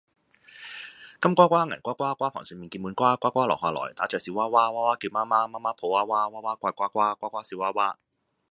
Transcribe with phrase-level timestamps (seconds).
[1.21, 3.15] 金瓜瓜，銀瓜瓜，瓜棚上面結滿瓜。
[3.17, 7.95] 瓜瓜落下來，打着小娃娃；娃娃叫媽媽，媽媽抱娃娃；娃娃怪瓜瓜，瓜瓜笑娃娃